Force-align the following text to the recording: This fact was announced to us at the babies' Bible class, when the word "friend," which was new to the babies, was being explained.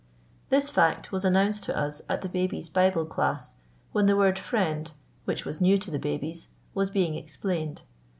This 0.49 0.71
fact 0.71 1.11
was 1.11 1.23
announced 1.23 1.63
to 1.65 1.77
us 1.77 2.01
at 2.09 2.23
the 2.23 2.27
babies' 2.27 2.69
Bible 2.69 3.05
class, 3.05 3.57
when 3.91 4.07
the 4.07 4.15
word 4.17 4.39
"friend," 4.39 4.91
which 5.25 5.45
was 5.45 5.61
new 5.61 5.77
to 5.77 5.91
the 5.91 5.99
babies, 5.99 6.47
was 6.73 6.89
being 6.89 7.13
explained. 7.13 7.83